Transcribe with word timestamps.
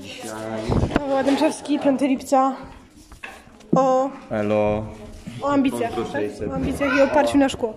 Dzisiaj... 0.00 0.30
Paweł 0.98 1.16
Adamczewski, 1.16 1.78
5 1.78 2.00
lipca. 2.00 2.56
O, 3.76 4.10
Elo. 4.30 4.84
o 5.42 5.48
ambicjach. 5.48 5.90
Tak? 6.12 6.50
O 6.50 6.54
ambicjach 6.54 6.96
i 6.98 7.00
oparciu 7.02 7.38
na 7.38 7.48
szkło. 7.48 7.74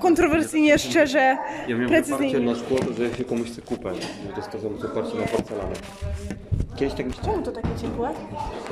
Kontrowersyjnie, 0.00 0.78
szczerze, 0.78 1.18
Ja 1.18 1.74
miałem 1.76 1.88
precyzyjnie. 1.88 2.40
na 2.40 2.54
szkło, 2.54 2.78
to 2.78 2.92
że 2.92 3.14
się 3.16 3.24
komuś 3.24 3.50
chce 3.50 3.62
kupę. 3.62 3.94
Że 3.94 4.58
to 4.58 4.68
oparcie 4.88 5.18
na 5.18 5.26
porcelanę. 5.26 5.74
Kiedyś 6.76 6.94
tak 6.94 7.06
myślałem. 7.06 7.32
Czemu 7.32 7.44
to 7.44 7.52
takie 7.52 7.68
ciepłe? 7.82 8.10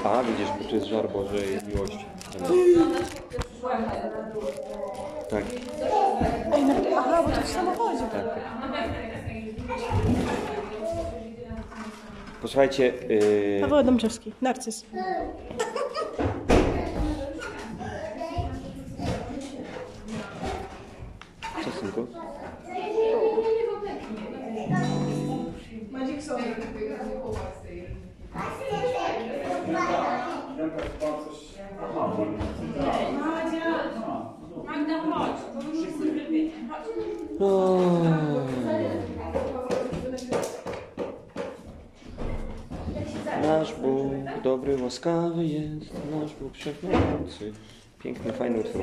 A, 0.04 0.22
widzisz, 0.22 0.48
bo 0.62 0.68
to 0.68 0.74
jest 0.74 0.86
żar 0.86 1.08
Bożej 1.10 1.58
miłości. 1.74 2.04
Tak, 5.30 5.42
Ej, 6.54 6.64
no, 6.64 6.74
aha, 6.98 7.22
bo 7.26 7.30
to 7.36 7.40
w 7.42 7.48
samochodzie. 7.48 8.04
tak. 8.12 8.24
Posłuchajcie, 12.42 12.92
yy, 13.08 13.60
Paweł 13.60 13.78
Adamczewski, 13.78 14.32
narcyz. 14.40 14.84
co 21.64 21.70
synku 21.80 22.06
chodź, 35.22 35.36
bo 35.54 35.70
już 35.70 35.86
jest 35.86 35.98
wybiegnie. 35.98 36.50
Chodź. 37.38 37.82
Nasz 43.42 43.74
Bóg 43.74 44.12
dobry, 44.44 44.76
łaskawy 44.92 45.44
jest, 45.44 45.90
nasz 46.10 46.34
Bóg 46.40 46.54
wszechmogący. 46.54 47.52
Piękny, 48.02 48.32
fajny 48.32 48.60
utwór. 48.60 48.82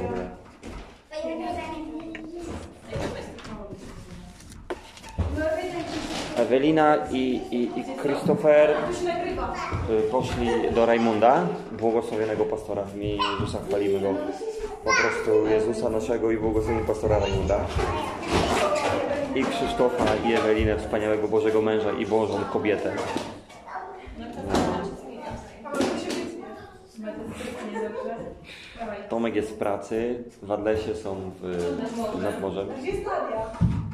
Ewelina 6.36 6.98
i, 7.12 7.42
i, 7.52 7.80
i 7.80 7.84
Christopher 8.02 8.70
y, 8.70 10.02
poszli 10.12 10.48
do 10.76 10.86
Rajmunda, 10.86 11.48
błogosławionego 11.80 12.46
pastora 12.46 12.84
w 12.84 12.96
imieniu 12.96 13.24
Jezusa, 13.34 13.60
chwalimy 13.68 14.00
go. 14.00 14.14
Po 14.84 14.92
prostu 15.02 15.48
Jezusa 15.48 15.90
naszego 15.90 16.32
i 16.32 16.38
błogosławionego 16.38 16.94
pastora 16.94 17.20
Rajmunda. 17.20 17.60
I 19.36 19.44
Krzysztofa 19.44 20.16
i 20.30 20.34
Ewelinę, 20.34 20.78
wspaniałego 20.78 21.28
Bożego 21.28 21.62
męża 21.62 21.92
i 21.92 22.06
Bożą 22.06 22.40
kobietę. 22.54 22.92
Tomek 29.10 29.36
jest 29.36 29.52
w 29.52 29.58
pracy, 29.58 30.24
w 30.42 30.52
Adlesie 30.52 30.96
są 30.96 31.32
w, 31.42 32.22
nad 32.24 32.42
morzem. 32.42 32.68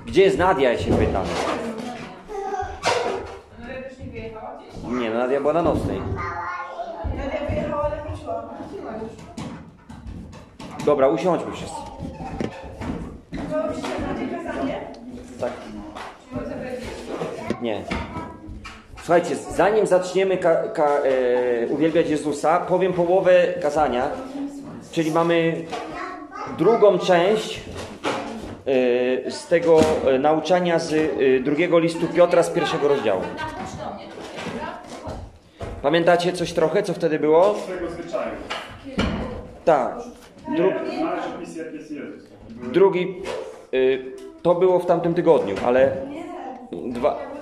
Gdzie 0.05 0.21
jest 0.21 0.37
Nadia, 0.37 0.71
ja 0.71 0.77
się 0.79 0.97
pytam. 0.97 1.25
Nadia 3.59 3.81
też 3.81 3.99
nie 3.99 4.05
wyjechała 4.05 4.57
gdzieś? 4.57 4.83
Nie, 5.01 5.09
no 5.09 5.17
Nadia 5.17 5.41
była 5.41 5.53
na 5.53 5.61
nocnej. 5.61 6.01
Nadia 7.17 7.49
wyjechała, 7.49 7.83
ale 7.83 8.03
wróciła. 8.03 8.49
Dobra, 10.85 11.07
usiądźmy 11.07 11.51
wszyscy. 11.51 11.75
Tak. 15.39 15.51
Nie. 17.61 17.83
Słuchajcie, 19.05 19.35
zanim 19.35 19.87
zaczniemy 19.87 20.37
ka, 20.37 20.55
ka, 20.55 20.87
e, 20.87 21.67
uwielbiać 21.67 22.09
Jezusa, 22.09 22.59
powiem 22.59 22.93
połowę 22.93 23.53
kazania, 23.61 24.09
czyli 24.91 25.11
mamy 25.11 25.65
drugą 26.57 26.99
część 26.99 27.61
e, 28.65 29.31
z 29.31 29.47
tego 29.47 29.79
e, 30.07 30.19
nauczania 30.19 30.79
z 30.79 30.93
e, 30.93 31.39
drugiego 31.39 31.79
listu 31.79 32.07
Piotra 32.07 32.43
z 32.43 32.49
pierwszego 32.49 32.87
rozdziału. 32.87 33.21
Pamiętacie 35.81 36.33
coś 36.33 36.53
trochę, 36.53 36.83
co 36.83 36.93
wtedy 36.93 37.19
było? 37.19 37.55
zwyczaju. 37.89 38.35
Tak. 39.65 39.95
Dru, 40.57 40.71
drugi, 42.73 43.21
y, 43.73 44.05
to 44.41 44.55
było 44.55 44.79
w 44.79 44.85
tamtym 44.85 45.13
tygodniu, 45.13 45.55
ale 45.65 45.91
dwa, 46.71 47.34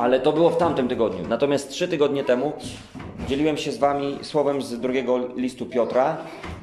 ale 0.00 0.20
to 0.20 0.32
było 0.32 0.50
w 0.50 0.56
tamtym 0.56 0.88
tygodniu. 0.88 1.28
Natomiast 1.28 1.70
trzy 1.70 1.88
tygodnie 1.88 2.24
temu 2.24 2.52
dzieliłem 3.28 3.56
się 3.56 3.72
z 3.72 3.78
wami 3.78 4.18
słowem 4.22 4.62
z 4.62 4.80
drugiego 4.80 5.18
listu 5.36 5.66
Piotra, 5.66 6.16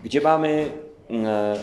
gdzie 0.03 0.21
mamy 0.21 0.69
e, 1.09 1.53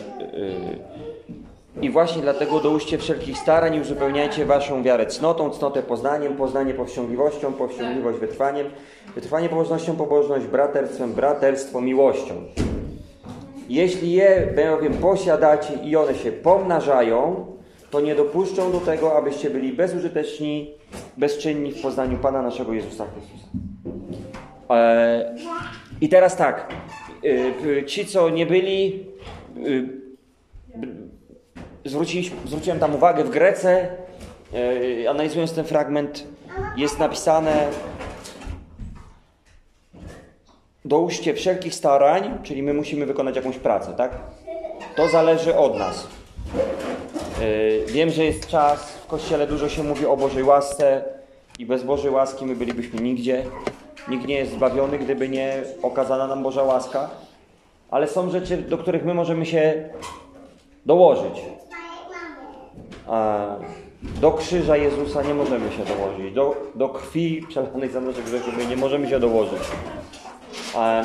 y, 1.80 1.82
i 1.82 1.90
właśnie 1.90 2.22
dlatego 2.22 2.60
dołóżcie 2.60 2.98
wszelkich 2.98 3.38
starań 3.38 3.74
i 3.74 3.80
uzupełniajcie 3.80 4.44
waszą 4.44 4.82
wiarę 4.82 5.06
cnotą, 5.06 5.50
cnotę 5.50 5.82
poznaniem, 5.82 6.36
poznanie 6.36 6.74
powściągliwością, 6.74 7.52
powściągliwość 7.52 8.18
wytrwaniem, 8.18 8.66
wytrwanie 9.14 9.48
pobożnością, 9.48 9.96
pobożność 9.96 10.46
braterstwem, 10.46 11.12
braterstwo 11.12 11.80
miłością. 11.80 12.34
Jeśli 13.68 14.12
je 14.12 14.54
bowiem 14.56 14.94
posiadacie 14.94 15.74
i 15.74 15.96
one 15.96 16.14
się 16.14 16.32
pomnażają, 16.32 17.46
to 17.94 18.00
nie 18.00 18.14
dopuszczą 18.14 18.72
do 18.72 18.80
tego, 18.80 19.16
abyście 19.16 19.50
byli 19.50 19.72
bezużyteczni, 19.72 20.70
bezczynni 21.16 21.72
w 21.72 21.82
poznaniu 21.82 22.18
Pana 22.18 22.42
naszego 22.42 22.72
Jezusa 22.72 23.06
Chrystusa. 23.06 23.46
E, 24.70 25.34
I 26.00 26.08
teraz 26.08 26.36
tak, 26.36 26.72
e, 27.24 27.84
ci 27.84 28.06
co 28.06 28.30
nie 28.30 28.46
byli, 28.46 29.06
e, 31.84 31.88
zwróciłem 32.44 32.78
tam 32.80 32.94
uwagę 32.94 33.24
w 33.24 33.30
Grece, 33.30 33.88
analizując 35.10 35.52
ten 35.52 35.64
fragment, 35.64 36.26
jest 36.76 36.98
napisane 36.98 37.68
dołóżcie 40.84 41.34
wszelkich 41.34 41.74
starań, 41.74 42.38
czyli 42.42 42.62
my 42.62 42.74
musimy 42.74 43.06
wykonać 43.06 43.36
jakąś 43.36 43.58
pracę, 43.58 43.94
tak? 43.96 44.18
To 44.96 45.08
zależy 45.08 45.56
od 45.56 45.78
nas. 45.78 46.23
Yy, 47.44 47.84
Wiem, 47.86 48.10
że 48.10 48.24
jest 48.24 48.46
czas, 48.46 48.92
w 48.92 49.06
Kościele 49.06 49.46
dużo 49.46 49.68
się 49.68 49.82
mówi 49.82 50.06
o 50.06 50.16
Bożej 50.16 50.42
łasce 50.42 51.04
i 51.58 51.66
bez 51.66 51.82
Bożej 51.82 52.10
łaski 52.10 52.46
my 52.46 52.56
bylibyśmy 52.56 53.00
nigdzie. 53.00 53.44
Nikt 54.08 54.26
nie 54.26 54.34
jest 54.34 54.52
zbawiony, 54.52 54.98
gdyby 54.98 55.28
nie 55.28 55.62
okazana 55.82 56.26
nam 56.26 56.42
Boża 56.42 56.62
łaska. 56.62 57.10
Ale 57.90 58.08
są 58.08 58.30
rzeczy, 58.30 58.56
do 58.56 58.78
których 58.78 59.04
my 59.04 59.14
możemy 59.14 59.46
się 59.46 59.88
dołożyć. 60.86 61.40
A 63.06 63.46
do 64.20 64.32
krzyża 64.32 64.76
Jezusa 64.76 65.22
nie 65.22 65.34
możemy 65.34 65.72
się 65.72 65.84
dołożyć. 65.84 66.34
Do, 66.34 66.54
do 66.74 66.88
krwi 66.88 67.46
przelanej 67.48 67.90
za 67.90 68.00
nasze 68.00 68.22
grzechy 68.22 68.52
my 68.56 68.66
nie 68.66 68.76
możemy 68.76 69.08
się 69.08 69.20
dołożyć. 69.20 69.62
A 70.74 71.02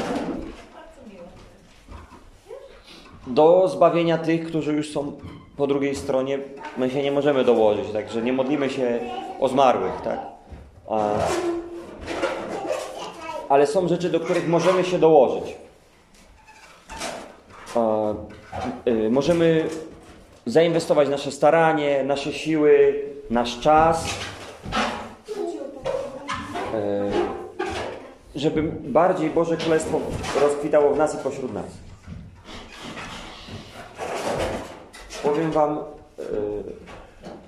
do 3.27 3.67
zbawienia 3.67 4.17
tych, 4.17 4.47
którzy 4.47 4.73
już 4.73 4.93
są 4.93 5.11
po 5.59 5.67
drugiej 5.67 5.95
stronie, 5.95 6.39
my 6.77 6.89
się 6.89 7.03
nie 7.03 7.11
możemy 7.11 7.43
dołożyć, 7.43 7.91
także 7.93 8.21
nie 8.21 8.33
modlimy 8.33 8.69
się 8.69 8.99
o 9.39 9.47
zmarłych, 9.47 10.01
tak? 10.03 10.19
A, 10.89 11.13
ale 13.49 13.67
są 13.67 13.87
rzeczy, 13.87 14.09
do 14.09 14.19
których 14.19 14.47
możemy 14.47 14.83
się 14.83 14.99
dołożyć. 14.99 15.55
A, 17.75 18.13
y, 18.87 19.09
możemy 19.09 19.69
zainwestować 20.45 21.09
nasze 21.09 21.31
staranie, 21.31 22.03
nasze 22.03 22.33
siły, 22.33 23.03
nasz 23.29 23.59
czas. 23.59 24.05
Y, 28.35 28.39
żeby 28.39 28.63
bardziej 28.83 29.29
Boże 29.29 29.57
Królestwo 29.57 29.99
rozkwitało 30.41 30.93
w 30.93 30.97
nas 30.97 31.15
i 31.15 31.17
pośród 31.17 31.53
nas. 31.53 31.88
Powiem 35.23 35.51
Wam, 35.51 35.79
yy, 36.17 36.25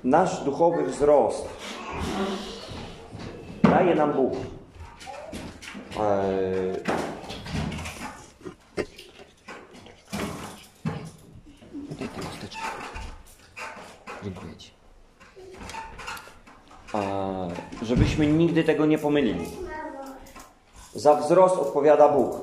nasz 0.04 0.44
duchowy 0.44 0.84
wzrost 0.84 1.48
daje 3.72 3.96
nam 3.96 4.14
Bóg. 4.14 4.34
Chusteczkę. 12.30 12.62
Dziękuję 14.24 14.56
Ci. 14.58 14.72
Żebyśmy 17.82 18.28
nigdy 18.28 18.64
tego 18.64 18.86
nie 18.86 18.98
pomylili. 18.98 19.46
Za 20.96 21.16
wzrost 21.16 21.56
odpowiada 21.56 22.10
Bóg. 22.10 22.36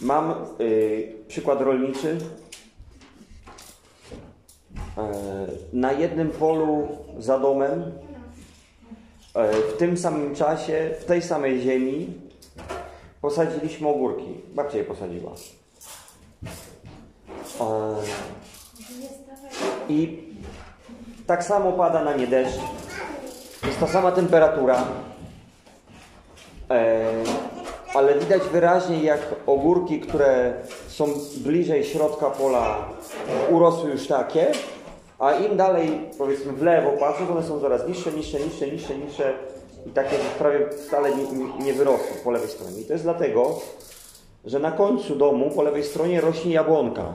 Mam 0.00 0.34
y, 0.60 1.14
przykład 1.28 1.60
rolniczy. 1.60 2.18
E, 4.98 5.46
Na 5.72 5.92
jednym 5.92 6.30
polu 6.30 6.88
za 7.18 7.38
domem, 7.38 7.92
e, 9.34 9.52
w 9.52 9.76
tym 9.76 9.96
samym 9.96 10.34
czasie, 10.34 10.90
w 11.00 11.04
tej 11.04 11.22
samej 11.22 11.60
ziemi, 11.60 12.14
posadziliśmy 13.20 13.88
ogórki. 13.88 14.34
Babcia 14.54 14.78
je 14.78 14.84
posadziła. 14.84 15.32
E, 17.60 17.96
I 19.88 20.18
tak 21.26 21.44
samo 21.44 21.72
pada 21.72 22.04
na 22.04 22.16
nie 22.16 22.26
deszcz. 22.26 22.60
Jest 23.66 23.80
ta 23.80 23.86
sama 23.86 24.12
temperatura. 24.12 24.84
E, 26.70 27.04
ale 27.94 28.18
widać 28.18 28.42
wyraźnie, 28.42 29.02
jak 29.02 29.20
ogórki, 29.46 30.00
które 30.00 30.54
są 30.88 31.06
bliżej 31.36 31.84
środka 31.84 32.30
pola, 32.30 32.88
urosły 33.50 33.90
już 33.90 34.06
takie, 34.06 34.52
a 35.20 35.32
im 35.32 35.56
dalej, 35.56 36.00
powiedzmy, 36.18 36.52
w 36.52 36.62
lewo 36.62 36.90
patrzą, 36.90 37.30
one 37.30 37.42
są 37.42 37.60
coraz 37.60 37.88
niższe, 37.88 38.12
niższe, 38.12 38.40
niższe, 38.40 38.70
niższe, 38.70 38.98
niższe 38.98 39.32
i 39.86 39.90
takie 39.90 40.16
prawie 40.38 40.68
wcale 40.70 41.16
nie, 41.16 41.22
nie, 41.24 41.64
nie 41.64 41.74
po 42.24 42.30
lewej 42.30 42.48
stronie. 42.48 42.80
I 42.80 42.84
to 42.84 42.92
jest 42.92 43.04
dlatego, 43.04 43.60
że 44.44 44.58
na 44.58 44.72
końcu 44.72 45.16
domu, 45.16 45.50
po 45.50 45.62
lewej 45.62 45.84
stronie, 45.84 46.20
rośnie 46.20 46.52
jabłonka, 46.52 47.14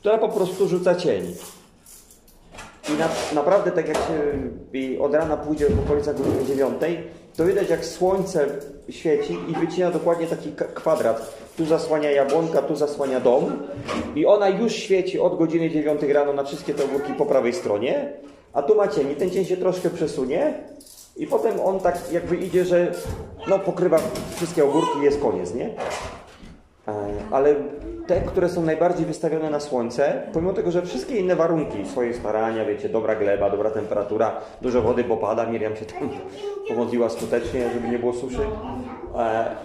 która 0.00 0.18
po 0.18 0.28
prostu 0.28 0.68
rzuca 0.68 0.94
cień. 0.94 1.34
I 2.88 2.92
na, 2.92 3.08
naprawdę 3.34 3.70
tak 3.70 3.88
jak 3.88 3.96
się 3.96 5.00
od 5.00 5.14
rana 5.14 5.36
pójdzie 5.36 5.68
w 5.68 5.84
okolicach 5.86 6.18
godziny 6.18 6.44
9, 6.46 6.82
to 7.36 7.44
widać 7.44 7.70
jak 7.70 7.84
słońce 7.84 8.46
świeci 8.90 9.38
i 9.48 9.66
wycina 9.66 9.90
dokładnie 9.90 10.26
taki 10.26 10.52
kwadrat. 10.74 11.34
Tu 11.56 11.66
zasłania 11.66 12.10
jabłonka, 12.10 12.62
tu 12.62 12.76
zasłania 12.76 13.20
dom 13.20 13.62
i 14.14 14.26
ona 14.26 14.48
już 14.48 14.72
świeci 14.72 15.20
od 15.20 15.38
godziny 15.38 15.70
9 15.70 16.02
rano 16.02 16.32
na 16.32 16.44
wszystkie 16.44 16.74
te 16.74 16.84
ogórki 16.84 17.12
po 17.12 17.26
prawej 17.26 17.52
stronie, 17.52 18.12
a 18.52 18.62
tu 18.62 18.74
ma 18.74 18.88
cień 18.88 19.10
i 19.10 19.16
ten 19.16 19.30
cień 19.30 19.44
się 19.44 19.56
troszkę 19.56 19.90
przesunie 19.90 20.54
i 21.16 21.26
potem 21.26 21.60
on 21.60 21.80
tak 21.80 22.12
jakby 22.12 22.36
idzie, 22.36 22.64
że 22.64 22.92
no 23.48 23.58
pokrywa 23.58 23.98
wszystkie 24.36 24.64
ogórki 24.64 24.98
i 25.00 25.04
jest 25.04 25.20
koniec, 25.20 25.54
nie? 25.54 25.70
E, 26.88 26.92
Ale 27.30 27.54
te, 28.06 28.20
które 28.20 28.48
są 28.48 28.62
najbardziej 28.62 29.06
wystawione 29.06 29.50
na 29.50 29.60
słońce, 29.60 30.22
pomimo 30.32 30.52
tego, 30.52 30.70
że 30.70 30.82
wszystkie 30.82 31.16
inne 31.16 31.36
warunki, 31.36 31.86
swoje 31.86 32.14
starania, 32.14 32.64
wiecie, 32.64 32.88
dobra 32.88 33.14
gleba, 33.14 33.50
dobra 33.50 33.70
temperatura, 33.70 34.40
dużo 34.62 34.82
wody, 34.82 35.04
bo 35.04 35.16
pada, 35.16 35.46
Miriam 35.46 35.76
się 35.76 35.84
tam 35.84 36.10
pomodliła 36.68 37.08
skutecznie, 37.08 37.70
żeby 37.70 37.88
nie 37.88 37.98
było 37.98 38.12
suszy, 38.12 38.46
e, 39.18 39.56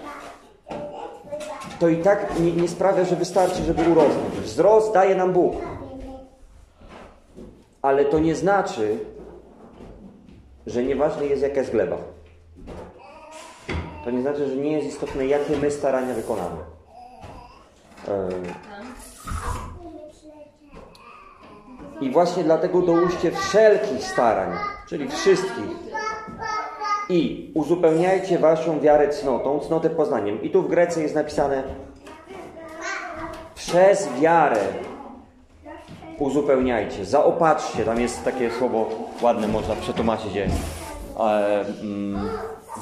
to 1.80 1.88
i 1.88 1.98
tak 1.98 2.40
nie, 2.40 2.52
nie 2.52 2.68
sprawia, 2.68 3.06
że 3.06 3.16
wystarczy, 3.16 3.64
żeby 3.64 3.92
urosnąć. 3.92 4.36
Wzrost 4.44 4.94
daje 4.94 5.16
nam 5.16 5.34
Bóg. 5.34 5.56
Ale 7.82 8.06
to 8.06 8.20
nie 8.20 8.36
znaczy, 8.36 8.98
że 10.68 10.84
nieważne 10.84 11.26
jest 11.26 11.42
jaka 11.42 11.60
jest 11.60 11.72
gleba. 11.72 11.98
To 14.06 14.12
nie 14.12 14.22
znaczy, 14.22 14.48
że 14.48 14.56
nie 14.56 14.72
jest 14.72 14.88
istotne, 14.88 15.26
jakie 15.26 15.58
my 15.58 15.72
starania 15.72 16.14
wykonamy. 16.14 16.79
I 22.02 22.12
właśnie 22.12 22.44
dlatego 22.44 22.82
dołóżcie 22.82 23.32
wszelkich 23.32 24.04
starań, 24.04 24.52
czyli 24.88 25.10
wszystkich. 25.10 25.90
I 27.10 27.52
uzupełniajcie 27.56 28.40
waszą 28.40 28.80
wiarę 28.80 29.10
cnotą, 29.10 29.60
cnotę 29.60 29.90
poznaniem. 29.90 30.42
I 30.42 30.50
tu 30.50 30.64
w 30.64 30.70
Grece 30.70 31.02
jest 31.02 31.16
napisane 31.16 31.64
przez 33.56 34.10
wiarę 34.22 34.60
uzupełniajcie, 36.20 37.06
zaopatrzcie. 37.06 37.86
Tam 37.86 38.02
jest 38.02 38.26
takie 38.26 38.52
słowo 38.52 38.90
ładne, 39.22 39.48
można 39.48 39.76
przetłumaczyć 39.76 40.36
je. 40.36 40.48
E, 41.20 41.66
mm, 41.82 42.30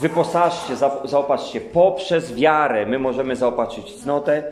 wyposażcie, 0.02 0.76
za, 0.76 0.92
zaopatrzcie. 1.06 1.62
Poprzez 1.62 2.34
wiarę 2.34 2.86
my 2.86 3.00
możemy 3.00 3.36
zaopatrzyć 3.36 3.96
cnotę. 4.02 4.44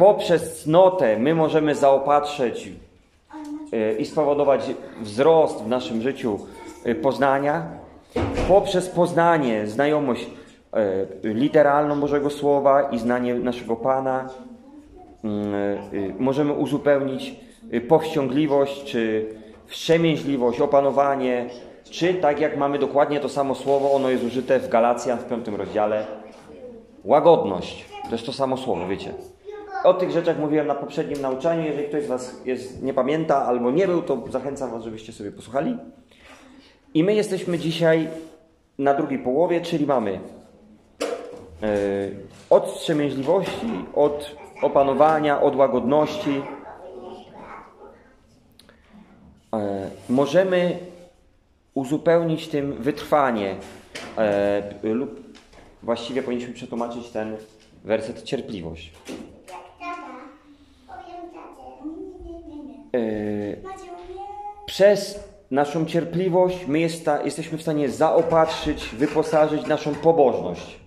Poprzez 0.00 0.62
cnotę 0.62 1.18
my 1.18 1.34
możemy 1.34 1.74
zaopatrzyć 1.74 2.72
e, 3.72 3.92
i 3.92 4.06
spowodować 4.06 4.70
wzrost 5.00 5.62
w 5.64 5.68
naszym 5.68 6.02
życiu 6.02 6.38
e, 6.84 6.94
poznania. 6.94 7.66
Poprzez 8.48 8.88
poznanie, 8.88 9.66
znajomość 9.66 10.26
e, 10.72 11.06
literalną 11.22 12.00
Bożego 12.00 12.30
Słowa 12.30 12.82
i 12.82 12.98
znanie 12.98 13.34
naszego 13.34 13.76
Pana 13.76 14.28
mm, 15.24 15.78
możemy 16.18 16.52
uzupełnić 16.52 17.34
powściągliwość, 17.88 18.84
czy 18.84 19.26
wstrzemięźliwość, 19.66 20.60
opanowanie, 20.60 21.48
czy 21.90 22.14
tak 22.14 22.40
jak 22.40 22.56
mamy 22.56 22.78
dokładnie 22.78 23.20
to 23.20 23.28
samo 23.28 23.54
słowo, 23.54 23.92
ono 23.92 24.10
jest 24.10 24.24
użyte 24.24 24.60
w 24.60 24.68
Galacjan 24.68 25.18
w 25.18 25.24
piątym 25.24 25.54
rozdziale, 25.54 26.06
łagodność. 27.04 27.84
To 28.04 28.10
jest 28.12 28.26
to 28.26 28.32
samo 28.32 28.56
słowo, 28.56 28.88
wiecie. 28.88 29.14
O 29.84 29.94
tych 29.94 30.10
rzeczach 30.10 30.38
mówiłem 30.38 30.66
na 30.66 30.74
poprzednim 30.74 31.20
nauczaniu. 31.20 31.62
Jeżeli 31.62 31.88
ktoś 31.88 32.04
z 32.04 32.06
Was 32.06 32.40
jest, 32.44 32.82
nie 32.82 32.94
pamięta 32.94 33.46
albo 33.46 33.70
nie 33.70 33.86
był, 33.86 34.02
to 34.02 34.22
zachęcam 34.30 34.70
Was, 34.70 34.84
żebyście 34.84 35.12
sobie 35.12 35.32
posłuchali. 35.32 35.76
I 36.94 37.04
my 37.04 37.14
jesteśmy 37.14 37.58
dzisiaj 37.58 38.08
na 38.78 38.94
drugiej 38.94 39.18
połowie, 39.18 39.60
czyli 39.60 39.86
mamy 39.86 40.10
yy, 40.10 40.18
od 42.50 42.86
od 43.94 44.36
opanowania, 44.62 45.40
od 45.40 45.56
łagodności. 45.56 46.42
Yy, 49.52 49.60
możemy 50.08 50.78
uzupełnić 51.74 52.48
tym 52.48 52.72
wytrwanie 52.72 53.56
yy, 54.82 54.94
lub 54.94 55.20
właściwie 55.82 56.22
powinniśmy 56.22 56.54
przetłumaczyć 56.54 57.08
ten 57.08 57.36
werset 57.84 58.22
cierpliwość. 58.22 58.92
Przez 64.66 65.30
naszą 65.50 65.86
cierpliwość 65.86 66.66
my 66.66 66.80
jest 66.80 67.00
sta, 67.00 67.22
jesteśmy 67.22 67.58
w 67.58 67.62
stanie 67.62 67.88
zaopatrzyć, 67.88 68.88
wyposażyć 68.88 69.66
naszą 69.66 69.94
pobożność. 69.94 70.80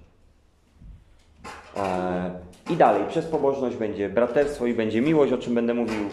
E, 1.78 2.32
I 2.70 2.76
dalej, 2.76 3.04
przez 3.08 3.26
pobożność 3.26 3.76
będzie 3.76 4.10
braterstwo 4.10 4.66
i 4.66 4.74
będzie 4.74 5.02
miłość, 5.02 5.34
o 5.34 5.38
czym 5.38 5.56
będę 5.56 5.74
mówił 5.74 6.10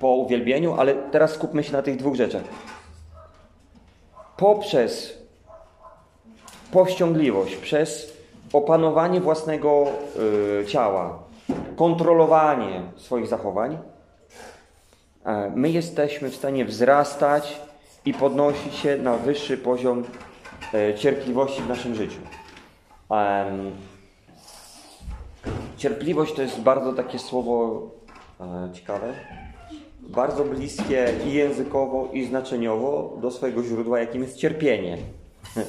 po 0.00 0.08
uwielbieniu, 0.08 0.74
ale 0.74 0.94
teraz 0.94 1.30
skupmy 1.30 1.64
się 1.64 1.72
na 1.72 1.82
tych 1.82 1.96
dwóch 1.96 2.14
rzeczach. 2.14 2.42
Poprzez 4.36 5.18
powściągliwość, 6.72 7.56
przez 7.56 8.16
opanowanie 8.52 9.20
własnego 9.20 9.86
y, 10.62 10.66
ciała, 10.66 11.18
kontrolowanie 11.76 12.82
swoich 12.96 13.26
zachowań, 13.26 13.74
e, 13.74 13.95
my 15.56 15.70
jesteśmy 15.70 16.30
w 16.30 16.36
stanie 16.36 16.64
wzrastać 16.64 17.60
i 18.04 18.14
podnosić 18.14 18.74
się 18.74 18.96
na 18.96 19.16
wyższy 19.16 19.58
poziom 19.58 20.04
e, 20.74 20.94
cierpliwości 20.94 21.62
w 21.62 21.68
naszym 21.68 21.94
życiu. 21.94 22.18
Cierpliwość 25.76 26.34
to 26.34 26.42
jest 26.42 26.60
bardzo 26.60 26.92
takie 26.92 27.18
słowo 27.18 27.82
e, 28.40 28.70
ciekawe, 28.72 29.12
bardzo 30.00 30.44
bliskie 30.44 31.14
i 31.26 31.32
językowo, 31.32 32.08
i 32.12 32.24
znaczeniowo 32.24 33.18
do 33.20 33.30
swojego 33.30 33.62
źródła, 33.62 34.00
jakim 34.00 34.22
jest 34.22 34.36
cierpienie. 34.36 34.98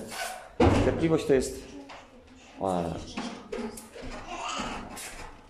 Cierpliwość 0.85 1.25
to 1.25 1.33
jest 1.33 1.63
e, 2.61 2.93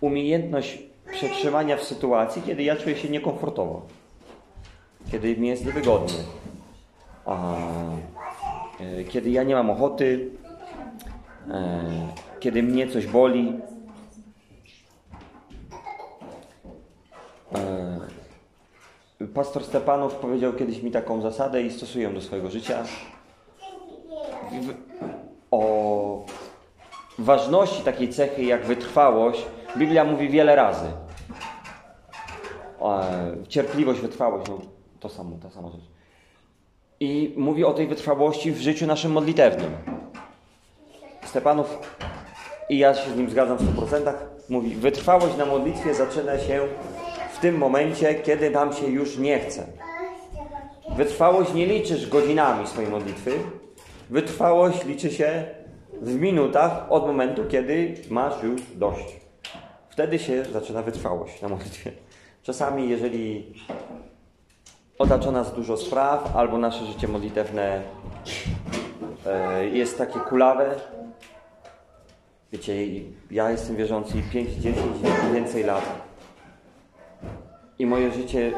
umiejętność 0.01 0.86
przetrzymania 1.17 1.77
w 1.77 1.83
sytuacji, 1.83 2.41
kiedy 2.41 2.63
ja 2.63 2.75
czuję 2.75 2.97
się 2.97 3.09
niekomfortowo, 3.09 3.81
kiedy 5.11 5.37
mi 5.37 5.47
jest 5.47 5.65
niewygodnie, 5.65 6.19
a, 7.25 7.55
e, 8.79 9.03
kiedy 9.03 9.29
ja 9.29 9.43
nie 9.43 9.55
mam 9.55 9.69
ochoty, 9.69 10.29
e, 11.51 11.83
kiedy 12.39 12.63
mnie 12.63 12.87
coś 12.87 13.07
boli. 13.07 13.59
E, 17.55 19.27
Pastor 19.33 19.63
Stepanow 19.63 20.15
powiedział 20.15 20.53
kiedyś 20.53 20.81
mi 20.81 20.91
taką 20.91 21.21
zasadę 21.21 21.61
i 21.61 21.71
stosuję 21.71 22.03
ją 22.03 22.13
do 22.13 22.21
swojego 22.21 22.51
życia. 22.51 22.83
W, 24.51 24.73
o 25.51 26.25
ważności 27.19 27.83
takiej 27.83 28.09
cechy 28.09 28.43
jak 28.43 28.65
wytrwałość 28.65 29.45
Biblia 29.77 30.03
mówi 30.03 30.29
wiele 30.29 30.55
razy. 30.55 31.06
E, 32.81 33.47
cierpliwość, 33.47 33.99
wytrwałość, 33.99 34.49
no 34.49 34.59
to 34.99 35.09
samo, 35.09 35.37
ta 35.41 35.49
sama 35.49 35.69
rzecz. 35.69 35.81
I 36.99 37.33
mówi 37.37 37.63
o 37.63 37.73
tej 37.73 37.87
wytrwałości 37.87 38.51
w 38.51 38.61
życiu 38.61 38.87
naszym 38.87 39.11
modlitewnym. 39.11 39.71
Stepanów, 41.25 41.79
i 42.69 42.77
ja 42.77 42.93
się 42.93 43.11
z 43.11 43.17
nim 43.17 43.29
zgadzam 43.29 43.57
w 43.57 43.77
100%, 43.77 44.13
mówi, 44.49 44.75
wytrwałość 44.75 45.37
na 45.37 45.45
modlitwie 45.45 45.93
zaczyna 45.93 46.39
się 46.39 46.67
w 47.33 47.39
tym 47.39 47.57
momencie, 47.57 48.15
kiedy 48.15 48.49
nam 48.49 48.73
się 48.73 48.87
już 48.87 49.17
nie 49.17 49.39
chce. 49.39 49.67
Wytrwałość 50.95 51.53
nie 51.53 51.65
liczysz 51.65 52.09
godzinami 52.09 52.67
swojej 52.67 52.91
modlitwy. 52.91 53.31
Wytrwałość 54.09 54.85
liczy 54.85 55.11
się 55.11 55.45
w 56.01 56.19
minutach 56.19 56.91
od 56.91 57.07
momentu, 57.07 57.45
kiedy 57.49 57.93
masz 58.09 58.43
już 58.43 58.61
dość. 58.75 59.19
Wtedy 59.89 60.19
się 60.19 60.45
zaczyna 60.45 60.81
wytrwałość 60.81 61.41
na 61.41 61.47
modlitwie. 61.47 61.91
Czasami, 62.47 62.89
jeżeli 62.89 63.53
otacza 64.99 65.31
nas 65.31 65.53
dużo 65.55 65.77
spraw, 65.77 66.35
albo 66.35 66.57
nasze 66.57 66.85
życie 66.85 67.07
modlitewne 67.07 67.81
e, 69.25 69.65
jest 69.65 69.97
takie 69.97 70.19
kulawe, 70.19 70.75
wiecie, 72.51 72.73
ja 73.31 73.51
jestem 73.51 73.75
wierzący 73.75 74.13
5, 74.31 74.49
10 74.51 74.77
i 75.29 75.33
więcej 75.33 75.63
lat. 75.63 75.83
I 77.79 77.85
moje 77.85 78.11
życie 78.11 78.51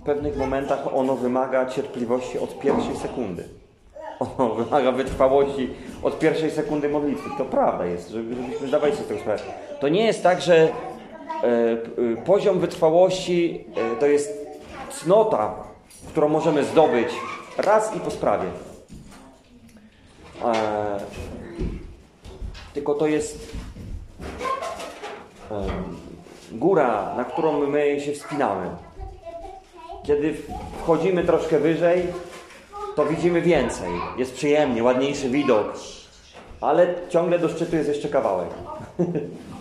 w 0.00 0.04
pewnych 0.04 0.36
momentach 0.36 0.94
ono 0.94 1.16
wymaga 1.16 1.66
cierpliwości 1.66 2.38
od 2.38 2.58
pierwszej 2.58 2.96
sekundy. 2.96 3.48
Ono 4.20 4.54
wymaga 4.64 4.92
wytrwałości 4.92 5.70
od 6.02 6.18
pierwszej 6.18 6.50
sekundy 6.50 6.88
modlitwy. 6.88 7.30
To 7.38 7.44
prawda 7.44 7.86
jest, 7.86 8.10
żeby- 8.10 8.34
żebyśmy 8.34 8.68
zdawali 8.68 8.96
sobie 8.96 9.18
z 9.18 9.20
sprawę. 9.20 9.42
To 9.80 9.88
nie 9.88 10.04
jest 10.04 10.22
tak, 10.22 10.42
że 10.42 10.68
poziom 12.24 12.58
wytrwałości 12.58 13.64
e, 13.76 13.96
to 13.96 14.06
jest 14.06 14.46
cnota, 14.90 15.54
którą 16.08 16.28
możemy 16.28 16.64
zdobyć 16.64 17.08
raz 17.58 17.96
i 17.96 18.00
po 18.00 18.10
sprawie. 18.10 18.48
E, 20.44 21.00
tylko 22.74 22.94
to 22.94 23.06
jest 23.06 23.52
e, 25.50 25.66
góra, 26.52 27.14
na 27.16 27.24
którą 27.24 27.66
my 27.66 28.00
się 28.00 28.12
wspinamy. 28.12 28.70
Kiedy 30.02 30.34
wchodzimy 30.82 31.24
troszkę 31.24 31.58
wyżej, 31.58 32.02
to 32.96 33.06
widzimy 33.06 33.40
więcej. 33.40 33.90
Jest 34.18 34.34
przyjemnie, 34.34 34.82
ładniejszy 34.82 35.30
widok, 35.30 35.72
ale 36.60 36.94
ciągle 37.08 37.38
do 37.38 37.48
szczytu 37.48 37.76
jest 37.76 37.88
jeszcze 37.88 38.08
kawałek. 38.08 38.48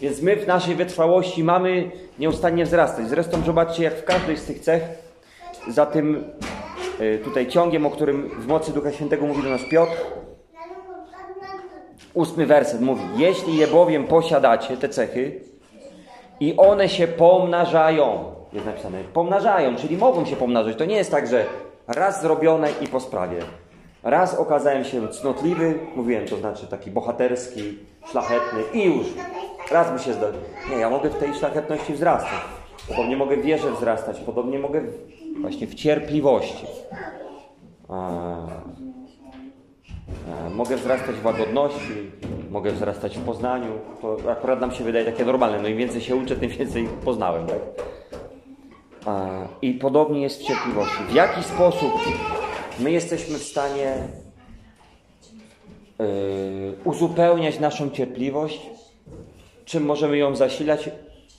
Więc 0.00 0.22
my 0.22 0.36
w 0.36 0.46
naszej 0.46 0.74
wytrwałości 0.74 1.44
mamy 1.44 1.90
nieustannie 2.18 2.64
wzrastać. 2.64 3.08
Zresztą 3.08 3.42
zobaczcie, 3.42 3.84
jak 3.84 3.94
w 3.94 4.04
każdej 4.04 4.36
z 4.36 4.44
tych 4.44 4.60
cech, 4.60 4.82
za 5.68 5.86
tym 5.86 6.24
y, 7.00 7.20
tutaj 7.24 7.48
ciągiem, 7.48 7.86
o 7.86 7.90
którym 7.90 8.28
w 8.28 8.46
mocy 8.46 8.72
Ducha 8.72 8.92
Świętego 8.92 9.26
mówi 9.26 9.42
do 9.42 9.50
nas 9.50 9.60
Piotr, 9.70 9.96
ósmy 12.14 12.46
werset 12.46 12.80
mówi, 12.80 13.02
jeśli 13.16 13.56
je 13.56 13.66
bowiem 13.66 14.04
posiadacie, 14.04 14.76
te 14.76 14.88
cechy, 14.88 15.40
i 16.40 16.56
one 16.56 16.88
się 16.88 17.06
pomnażają, 17.06 18.24
jest 18.52 18.66
napisane, 18.66 19.04
pomnażają, 19.12 19.76
czyli 19.76 19.96
mogą 19.96 20.24
się 20.24 20.36
pomnażać. 20.36 20.76
To 20.76 20.84
nie 20.84 20.96
jest 20.96 21.10
tak, 21.10 21.26
że 21.26 21.44
raz 21.88 22.22
zrobione 22.22 22.68
i 22.80 22.86
po 22.86 23.00
sprawie. 23.00 23.38
Raz 24.02 24.34
okazałem 24.34 24.84
się 24.84 25.08
cnotliwy, 25.08 25.78
mówiłem, 25.96 26.26
to 26.26 26.36
znaczy 26.36 26.66
taki 26.66 26.90
bohaterski, 26.90 27.78
szlachetny 28.10 28.62
i 28.74 28.84
już. 28.84 29.06
Raz 29.70 29.92
mi 29.92 30.00
się 30.00 30.12
zda. 30.12 30.26
Nie, 30.70 30.76
ja 30.76 30.90
mogę 30.90 31.10
w 31.10 31.18
tej 31.18 31.34
szlachetności 31.34 31.92
wzrastać. 31.92 32.40
Podobnie 32.88 33.16
mogę 33.16 33.36
w 33.36 33.42
wierze 33.42 33.72
wzrastać, 33.72 34.20
podobnie 34.20 34.58
mogę 34.58 34.82
właśnie 35.40 35.66
w 35.66 35.74
cierpliwości. 35.74 36.66
A, 37.88 38.36
Mogę 40.50 40.76
wzrastać 40.76 41.16
w 41.16 41.26
łagodności, 41.26 42.10
mogę 42.50 42.72
wzrastać 42.72 43.18
w 43.18 43.24
poznaniu. 43.24 43.72
To 44.02 44.16
akurat 44.30 44.60
nam 44.60 44.72
się 44.72 44.84
wydaje 44.84 45.04
takie 45.04 45.24
normalne. 45.24 45.62
No 45.62 45.68
im 45.68 45.76
więcej 45.76 46.00
się 46.00 46.16
uczę, 46.16 46.36
tym 46.36 46.50
więcej 46.50 46.88
poznałem. 47.04 47.46
Tak? 47.46 47.58
I 49.62 49.74
podobnie 49.74 50.22
jest 50.22 50.40
w 50.40 50.46
cierpliwości. 50.46 51.04
W 51.08 51.14
jaki 51.14 51.42
sposób 51.42 51.92
my 52.80 52.90
jesteśmy 52.90 53.38
w 53.38 53.42
stanie 53.42 53.94
e, 56.00 56.04
uzupełniać 56.84 57.60
naszą 57.60 57.90
cierpliwość? 57.90 58.70
Czym 59.70 59.84
możemy 59.84 60.18
ją 60.18 60.36
zasilać? 60.36 60.90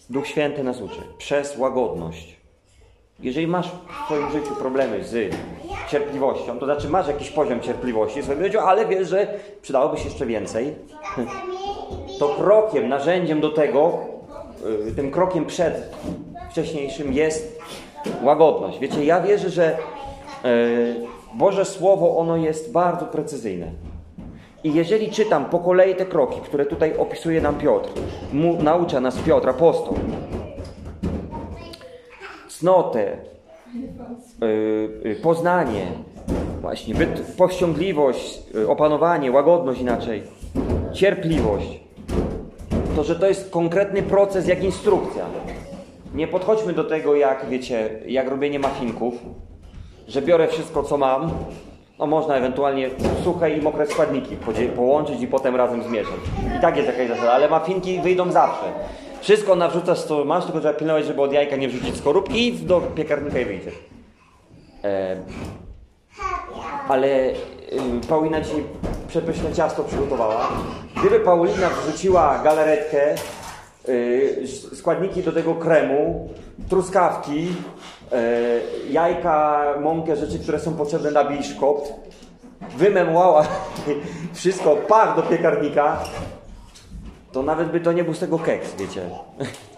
Duch 0.10 0.28
Święty 0.28 0.64
nas 0.64 0.82
uczy. 0.82 1.02
Przez 1.18 1.58
łagodność. 1.58 2.36
Jeżeli 3.20 3.48
masz 3.48 3.68
w 3.68 4.06
swoim 4.06 4.32
życiu 4.32 4.56
problemy 4.56 5.04
z 5.04 5.36
cierpliwością, 5.90 6.60
to 6.60 6.66
znaczy 6.66 6.90
masz 6.90 7.08
jakiś 7.08 7.30
poziom 7.30 7.60
cierpliwości 7.60 8.22
w 8.22 8.24
swoim 8.24 8.44
życiu, 8.44 8.60
ale 8.60 8.86
wiesz, 8.86 9.08
że 9.08 9.28
przydałoby 9.62 9.98
się 9.98 10.04
jeszcze 10.04 10.26
więcej, 10.26 10.76
to 12.20 12.30
krokiem, 12.30 12.90
narzędziem 12.90 13.42
do 13.42 13.50
tego, 13.50 14.00
y, 14.90 14.96
tym 14.96 15.12
krokiem 15.12 15.46
przed 15.46 15.96
wcześniejszym 16.52 17.14
jest 17.14 17.60
łagodność. 18.24 18.80
Wiecie, 18.80 19.06
ja 19.06 19.22
wierzę, 19.22 19.50
że 19.50 19.78
y, 20.46 20.96
Boże 21.34 21.66
Słowo, 21.66 22.18
ono 22.18 22.38
jest 22.38 22.72
bardzo 22.72 23.06
precyzyjne. 23.06 23.72
I 24.64 24.74
jeżeli 24.74 25.12
czytam 25.12 25.46
po 25.46 25.60
kolei 25.60 25.96
te 25.96 26.06
kroki, 26.06 26.42
które 26.42 26.66
tutaj 26.66 26.98
opisuje 26.98 27.42
nam 27.42 27.56
Piotr, 27.56 27.90
mu, 28.34 28.64
naucza 28.64 29.00
nas 29.02 29.18
Piotr, 29.18 29.50
apostoł, 29.50 29.96
cnotę, 32.50 33.18
y, 34.44 34.46
y, 35.06 35.16
poznanie, 35.24 35.86
właśnie 36.62 36.96
wyt- 36.96 37.36
powściągliwość, 37.38 38.40
y, 38.56 38.70
opanowanie, 38.70 39.32
łagodność 39.32 39.82
inaczej, 39.82 40.24
cierpliwość, 40.94 41.80
to 42.96 43.04
że 43.04 43.16
to 43.16 43.28
jest 43.28 43.50
konkretny 43.52 44.04
proces 44.04 44.48
jak 44.48 44.64
instrukcja. 44.64 45.26
Nie 46.16 46.28
podchodźmy 46.28 46.74
do 46.74 46.84
tego 46.84 47.16
jak, 47.16 47.46
wiecie, 47.50 47.90
jak 48.08 48.30
robienie 48.30 48.60
mafinków, 48.60 49.14
że 50.08 50.22
biorę 50.22 50.48
wszystko 50.48 50.84
co 50.84 50.98
mam, 50.98 51.32
no 52.02 52.08
można 52.08 52.36
ewentualnie 52.36 52.90
suche 53.24 53.52
i 53.52 53.62
mokre 53.62 53.88
składniki 53.88 54.38
połączyć 54.76 55.22
i 55.22 55.28
potem 55.28 55.56
razem 55.56 55.84
zmieszać. 55.84 56.20
I 56.58 56.62
tak 56.62 56.78
jest 56.78 56.88
jakaś 56.88 57.08
zasada, 57.08 57.32
ale 57.32 57.50
mafinki 57.50 58.02
wyjdą 58.02 58.32
zawsze. 58.32 58.66
Wszystko 59.22 59.56
nawrzucasz 59.56 60.04
co 60.04 60.26
masz, 60.26 60.44
tylko 60.44 60.60
trzeba 60.60 60.74
pilnować, 60.74 61.06
żeby 61.06 61.22
od 61.22 61.34
jajka 61.34 61.56
nie 61.56 61.70
wrzucić 61.70 61.98
skorupki 61.98 62.48
i 62.48 62.54
do 62.54 62.82
piekarnika 62.82 63.40
i 63.40 63.46
wyjdzie. 63.46 63.72
E, 64.84 65.16
ale 66.88 67.08
y, 67.08 67.36
Paulina 68.10 68.42
ci 68.42 68.54
przepyszne 69.08 69.54
ciasto 69.54 69.84
przygotowała. 69.84 70.48
Gdyby 71.00 71.20
Paulina 71.20 71.70
wrzuciła 71.70 72.40
galaretkę, 72.44 73.16
y, 73.90 74.44
składniki 74.76 75.24
do 75.24 75.32
tego 75.32 75.56
kremu, 75.56 76.30
truskawki, 76.70 77.48
jajka, 78.90 79.66
mąkę, 79.82 80.16
rzeczy, 80.16 80.40
które 80.40 80.60
są 80.60 80.74
potrzebne 80.74 81.12
na 81.12 81.24
biszkopt, 81.24 81.94
wymemłała 82.78 83.48
wszystko, 84.34 84.76
pach 84.76 85.16
do 85.16 85.22
piekarnika, 85.22 85.98
to 87.32 87.44
nawet 87.44 87.72
by 87.72 87.80
to 87.80 87.92
nie 87.92 88.04
był 88.04 88.14
z 88.14 88.20
tego 88.20 88.40
keks, 88.40 88.76
wiecie. 88.76 89.02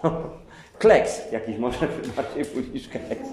Kleks 0.78 1.32
jakiś 1.32 1.58
może 1.58 1.78
bardziej 2.16 2.44
niż 2.74 2.88
keks. 2.88 3.28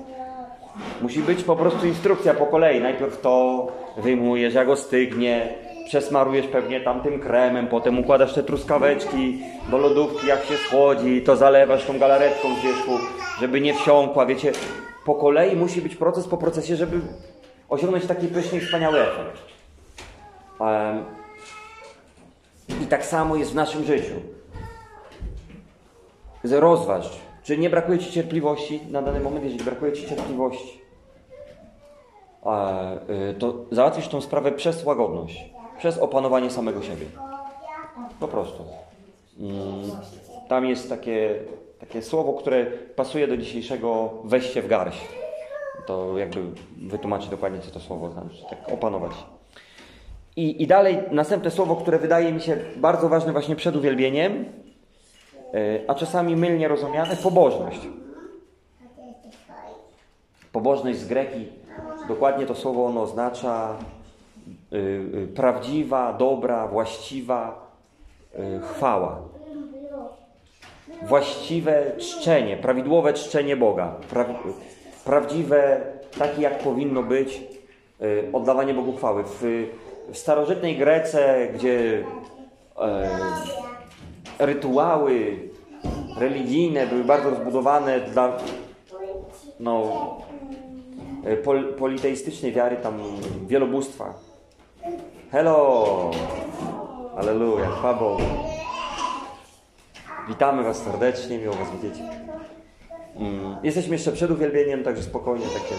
Musi 1.01 1.19
być 1.19 1.43
po 1.43 1.55
prostu 1.55 1.87
instrukcja 1.87 2.33
po 2.33 2.45
kolei. 2.45 2.81
Najpierw 2.81 3.21
to 3.21 3.67
wyjmujesz, 3.97 4.53
jak 4.53 4.69
ostygnie, 4.69 5.53
przesmarujesz 5.85 6.47
pewnie 6.47 6.81
tamtym 6.81 7.19
kremem, 7.19 7.67
potem 7.67 7.99
układasz 7.99 8.33
te 8.33 8.43
truskaweczki 8.43 9.43
do 9.71 9.77
lodówki, 9.77 10.27
jak 10.27 10.43
się 10.43 10.57
schłodzi, 10.57 11.21
to 11.21 11.35
zalewasz 11.35 11.85
tą 11.85 11.99
galaretką 11.99 12.47
z 12.55 12.63
wierzchu, 12.63 12.91
żeby 13.39 13.61
nie 13.61 13.73
wsiąkła, 13.73 14.25
wiecie. 14.25 14.51
Po 15.05 15.15
kolei 15.15 15.55
musi 15.55 15.81
być 15.81 15.95
proces 15.95 16.27
po 16.27 16.37
procesie, 16.37 16.75
żeby 16.75 17.01
osiągnąć 17.69 18.05
taki 18.05 18.27
pyszny 18.27 18.57
i 18.57 18.61
wspaniały 18.61 18.99
efekt. 19.01 19.41
Em, 20.61 21.05
I 22.83 22.87
tak 22.87 23.05
samo 23.05 23.35
jest 23.35 23.51
w 23.51 23.55
naszym 23.55 23.83
życiu. 23.83 24.13
Rozważ, 26.43 27.19
czy 27.43 27.57
nie 27.57 27.69
brakuje 27.69 27.99
Ci 27.99 28.11
cierpliwości 28.11 28.81
na 28.91 29.01
dany 29.01 29.19
moment? 29.19 29.43
Jeżeli 29.43 29.63
brakuje 29.63 29.93
Ci 29.93 30.07
cierpliwości, 30.07 30.81
a, 32.43 32.81
y, 33.29 33.33
to 33.39 33.53
załatwisz 33.71 34.07
tą 34.07 34.21
sprawę 34.21 34.51
przez 34.51 34.83
łagodność, 34.85 35.45
przez 35.77 35.97
opanowanie 35.97 36.49
samego 36.51 36.81
siebie. 36.81 37.05
Po 38.19 38.27
prostu. 38.27 38.63
Mm, 39.39 39.91
Tam 40.49 40.65
jest 40.65 40.89
takie, 40.89 41.35
takie 41.81 42.01
słowo, 42.01 42.33
które 42.33 42.65
pasuje 42.95 43.27
do 43.27 43.37
dzisiejszego 43.37 44.09
wejście 44.23 44.61
w 44.61 44.67
garść. 44.67 45.07
To 45.85 46.17
jakby 46.17 46.41
wytłumaczyć 46.77 47.29
dokładnie, 47.29 47.59
co 47.59 47.71
to 47.71 47.79
słowo 47.79 48.11
znaczy. 48.11 48.45
Tak 48.49 48.73
opanować. 48.73 49.11
I, 50.35 50.63
I 50.63 50.67
dalej 50.67 50.97
następne 51.11 51.51
słowo, 51.51 51.75
które 51.75 51.99
wydaje 51.99 52.33
mi 52.33 52.41
się 52.41 52.57
bardzo 52.75 53.09
ważne 53.09 53.31
właśnie 53.31 53.55
przed 53.55 53.75
uwielbieniem, 53.75 54.45
y, 55.55 55.85
a 55.87 55.95
czasami 55.95 56.35
mylnie 56.35 56.67
rozumiane, 56.67 57.15
pobożność. 57.15 57.79
Pobożność 60.51 60.99
z 60.99 61.07
greki, 61.07 61.47
dokładnie 62.07 62.45
to 62.45 62.55
słowo 62.55 62.85
ono 62.85 63.01
oznacza 63.01 63.77
y, 64.73 64.77
y, 64.77 65.27
prawdziwa, 65.35 66.13
dobra, 66.13 66.67
właściwa 66.67 67.71
chwała. 68.61 69.21
Właściwe 71.01 71.91
czczenie, 71.97 72.57
prawidłowe 72.57 73.13
czczenie 73.13 73.57
Boga. 73.57 73.95
Pra, 74.09 74.25
prawdziwe, 75.05 75.81
takie 76.19 76.41
jak 76.41 76.59
powinno 76.59 77.03
być 77.03 77.41
y, 78.01 78.29
oddawanie 78.33 78.73
Bogu 78.73 78.93
chwały. 78.97 79.23
W, 79.23 79.67
w 80.11 80.17
starożytnej 80.17 80.77
Grece, 80.77 81.47
gdzie 81.53 82.03
e, 82.77 83.09
rytuały 84.39 85.37
religijne 86.17 86.87
były 86.87 87.03
bardzo 87.03 87.29
rozbudowane 87.29 87.99
dla 87.99 88.37
no, 89.59 89.91
e, 91.25 91.37
pol, 91.37 91.73
politeistycznej 91.73 92.51
wiary, 92.51 92.77
tam 92.77 92.99
wielobóstwa. 93.47 94.13
Hello! 95.31 96.11
Aleluja, 97.17 97.69
chwała 97.69 97.93
Bogu. 97.93 98.23
Witamy 100.27 100.63
Was 100.63 100.83
serdecznie, 100.83 101.37
miło 101.37 101.53
Was 101.55 101.67
widzieć. 101.71 101.99
Mm, 103.15 103.55
Jesteśmy 103.63 103.93
jeszcze 103.95 104.11
przed 104.11 104.31
uwielbieniem, 104.31 104.83
także 104.83 105.03
spokojnie, 105.03 105.45
takie 105.45 105.75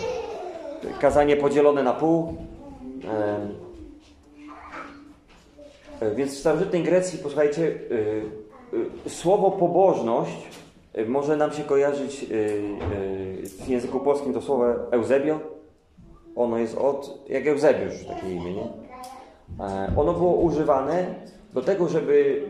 kazanie 1.01 1.37
podzielone 1.37 1.83
na 1.83 1.93
pół. 1.93 2.35
E, 6.03 6.15
Więc 6.15 6.35
w 6.35 6.39
starożytnej 6.39 6.83
Grecji, 6.83 7.19
posłuchajcie, 7.19 7.63
y, 7.63 8.23
y, 9.07 9.11
słowo 9.11 9.51
pobożność 9.51 10.49
może 11.07 11.37
nam 11.37 11.53
się 11.53 11.63
kojarzyć 11.63 12.27
w 13.65 13.69
języku 13.69 14.01
polskim 14.01 14.35
to 14.35 14.41
słowo 14.43 14.65
Eusebio. 14.91 15.41
Ono 16.37 16.59
jest 16.59 16.79
od, 16.79 17.25
jak 17.29 17.47
Eusebiusz, 17.47 18.05
takie 18.09 18.35
imię, 18.35 18.55
nie? 18.55 18.65
E, 19.65 19.93
Ono 19.97 20.13
było 20.13 20.35
używane 20.35 21.15
do 21.55 21.63
tego, 21.63 21.89
żeby 21.89 22.43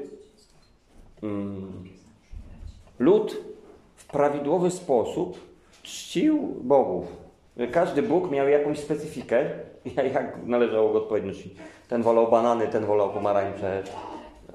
lud 2.99 3.37
w 3.95 4.07
prawidłowy 4.07 4.71
sposób 4.71 5.39
czcił 5.83 6.39
bogów. 6.63 7.17
Każdy 7.73 8.03
Bóg 8.03 8.31
miał 8.31 8.49
jakąś 8.49 8.79
specyfikę, 8.79 9.51
jak 10.15 10.47
należało 10.47 10.93
go 10.93 10.99
odpowiednio 10.99 11.33
czcić. 11.33 11.55
Ten 11.89 12.03
wolał 12.03 12.31
banany, 12.31 12.69
ten 12.69 12.87
wolał 12.87 13.11
pomarańcze, 13.11 13.83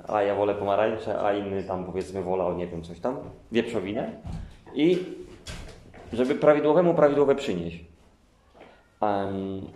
a 0.08 0.22
ja 0.22 0.36
wolę 0.36 0.56
pomarańcze, 0.56 1.20
a 1.22 1.34
inny 1.34 1.64
tam 1.64 1.86
powiedzmy 1.86 2.22
wolał, 2.24 2.58
nie 2.58 2.68
wiem, 2.68 2.84
coś 2.84 3.00
tam, 3.00 3.18
wieprzowinę. 3.52 4.12
I 4.74 4.98
żeby 6.14 6.36
prawidłowemu 6.36 6.94
prawidłowe 6.94 7.36
przynieść. 7.36 7.86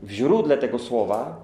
W 0.04 0.10
źródle 0.10 0.58
tego 0.58 0.80
słowa 0.80 1.36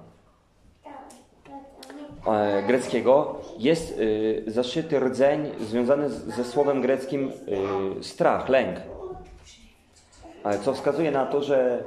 e, 2.26 2.62
greckiego 2.66 3.37
jest 3.58 3.98
y, 3.98 4.44
zaszyty 4.46 5.00
rdzeń 5.00 5.50
związany 5.60 6.10
z, 6.10 6.24
ze 6.24 6.44
słowem 6.44 6.82
greckim 6.82 7.32
y, 8.00 8.04
strach, 8.04 8.48
lęk. 8.48 8.76
Ale 10.44 10.58
co 10.58 10.74
wskazuje 10.74 11.10
na 11.10 11.26
to, 11.26 11.42
że 11.42 11.84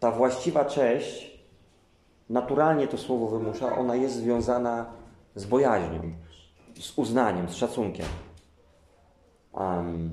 ta 0.00 0.10
właściwa 0.10 0.64
cześć, 0.64 1.40
naturalnie 2.30 2.88
to 2.88 2.98
słowo 2.98 3.26
wymusza, 3.26 3.76
ona 3.76 3.96
jest 3.96 4.14
związana 4.14 4.86
z 5.34 5.46
bojaźnią, 5.46 6.00
z 6.80 6.98
uznaniem, 6.98 7.48
z 7.48 7.54
szacunkiem. 7.54 8.06
Em, 9.54 10.10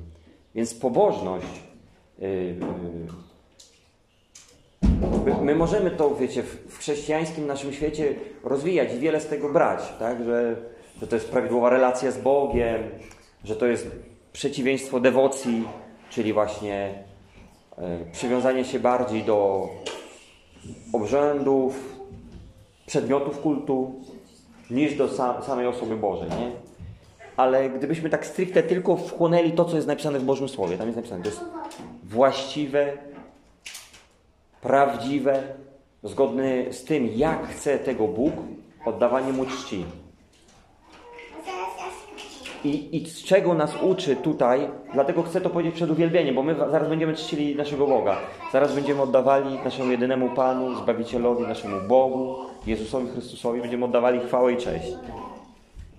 więc 0.55 0.73
pobożność. 0.73 1.61
y, 2.19 2.25
y, 2.25 2.57
My, 5.25 5.41
my 5.41 5.55
możemy 5.55 5.91
to, 5.91 6.15
wiecie, 6.15 6.43
w, 6.43 6.77
chrześcijańskim 6.77 7.47
naszym 7.47 7.73
świecie 7.73 8.15
rozwijać 8.43 8.93
i 8.93 8.99
wiele 8.99 9.21
z 9.21 9.27
tego 9.27 9.49
brać, 9.49 9.79
tak? 9.99 10.23
Że, 10.23 10.55
że 11.01 11.07
to 11.07 11.15
jest 11.15 11.29
prawidłowa 11.29 11.69
relacja 11.69 12.11
z 12.11 12.17
Bogiem, 12.17 12.83
że 13.43 13.55
to 13.55 13.65
jest 13.65 13.87
przeciwieństwo 14.33 14.99
dewocji, 14.99 15.63
czyli 16.09 16.33
właśnie 16.33 17.03
e, 17.77 17.99
przywiązanie 18.11 18.65
się 18.65 18.79
bardziej 18.79 19.23
do 19.23 19.69
obrzędów, 20.93 21.97
przedmiotów 22.85 23.41
kultu, 23.41 23.95
niż 24.69 24.95
do 24.95 25.07
sa, 25.07 25.41
samej 25.41 25.67
osoby 25.67 25.97
Bożej, 25.97 26.29
nie? 26.29 26.51
Ale 27.37 27.69
gdybyśmy 27.69 28.09
tak 28.09 28.25
stricte 28.25 28.63
tylko 28.63 28.97
wchłonęli 28.97 29.51
to, 29.51 29.65
co 29.65 29.75
jest 29.75 29.87
napisane 29.87 30.19
w 30.19 30.23
Bożym 30.23 30.49
Słowie, 30.49 30.77
tam 30.77 30.87
jest 30.87 30.97
napisane, 30.97 31.23
to 31.23 31.29
jest 31.29 31.41
właściwe, 32.03 32.93
prawdziwe, 34.61 35.43
zgodne 36.03 36.73
z 36.73 36.83
tym, 36.83 37.09
jak 37.15 37.47
chce 37.47 37.79
tego 37.79 38.07
Bóg, 38.07 38.33
oddawanie 38.85 39.33
Mu 39.33 39.45
czci. 39.45 39.85
I, 42.63 42.97
I 42.97 43.09
z 43.09 43.23
czego 43.23 43.53
nas 43.53 43.81
uczy 43.81 44.15
tutaj, 44.15 44.67
dlatego 44.93 45.23
chcę 45.23 45.41
to 45.41 45.49
powiedzieć 45.49 45.75
przed 45.75 45.89
uwielbieniem, 45.91 46.35
bo 46.35 46.43
my 46.43 46.55
zaraz 46.55 46.89
będziemy 46.89 47.13
czcili 47.13 47.55
naszego 47.55 47.87
Boga. 47.87 48.17
Zaraz 48.51 48.75
będziemy 48.75 49.01
oddawali 49.01 49.59
naszemu 49.63 49.91
jedynemu 49.91 50.29
Panu, 50.29 50.75
Zbawicielowi, 50.75 51.43
naszemu 51.43 51.87
Bogu, 51.87 52.35
Jezusowi 52.67 53.07
Chrystusowi, 53.07 53.61
będziemy 53.61 53.85
oddawali 53.85 54.19
chwałę 54.19 54.53
i 54.53 54.57
cześć. 54.57 54.87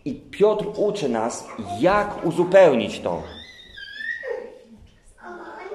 I 0.04 0.14
Piotr 0.14 0.64
uczy 0.76 1.08
nas, 1.08 1.48
jak 1.80 2.26
uzupełnić 2.26 3.00
to. 3.00 3.22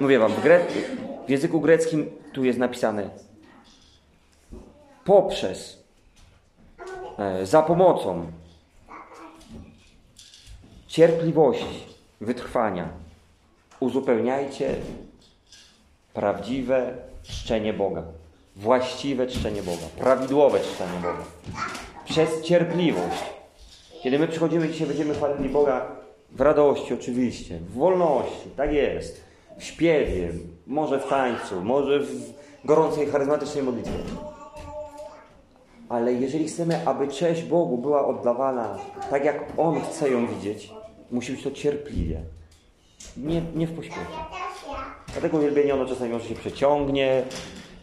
Mówię 0.00 0.18
wam, 0.18 0.32
w, 0.32 0.42
gre... 0.42 0.60
w 1.26 1.30
języku 1.30 1.60
greckim 1.60 2.10
tu 2.32 2.44
jest 2.44 2.58
napisane 2.58 3.10
poprzez, 5.04 5.84
e, 7.18 7.46
za 7.46 7.62
pomocą 7.62 8.26
cierpliwości, 10.88 11.86
wytrwania 12.20 12.88
uzupełniajcie 13.80 14.74
prawdziwe 16.14 16.96
czczenie 17.22 17.72
Boga. 17.72 18.02
Właściwe 18.56 19.26
czczenie 19.26 19.62
Boga. 19.62 19.86
Prawidłowe 19.98 20.60
czczenie 20.60 20.96
Boga. 21.02 21.24
Przez 22.04 22.42
cierpliwość. 22.42 23.22
Kiedy 24.02 24.18
my 24.18 24.28
przychodzimy 24.28 24.68
dzisiaj, 24.68 24.86
będziemy 24.86 25.14
chwalili 25.14 25.48
Boga 25.48 25.86
w 26.30 26.40
radości 26.40 26.94
oczywiście, 26.94 27.58
w 27.58 27.72
wolności, 27.72 28.50
tak 28.56 28.72
jest, 28.72 29.24
w 29.58 29.64
śpiewie, 29.64 30.32
może 30.66 31.00
w 31.00 31.08
tańcu, 31.08 31.64
może 31.64 32.00
w 32.00 32.34
gorącej, 32.64 33.06
charyzmatycznej 33.06 33.64
modlitwie. 33.64 33.92
Ale 35.88 36.12
jeżeli 36.12 36.48
chcemy, 36.48 36.86
aby 36.86 37.08
cześć 37.08 37.42
Bogu 37.42 37.78
była 37.78 38.06
oddawana 38.06 38.78
tak, 39.10 39.24
jak 39.24 39.44
On 39.56 39.80
chce 39.80 40.10
ją 40.10 40.26
widzieć, 40.26 40.72
musi 41.10 41.32
być 41.32 41.42
to 41.42 41.50
cierpliwie. 41.50 42.20
Nie, 43.16 43.42
nie 43.54 43.66
w 43.66 43.76
pośpiechu. 43.76 44.12
Dlatego 45.12 45.38
uwielbienie 45.38 45.74
ono 45.74 45.86
czasami 45.86 46.12
może 46.12 46.28
się 46.28 46.34
przeciągnie, 46.34 47.22